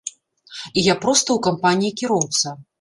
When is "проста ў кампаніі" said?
1.03-1.95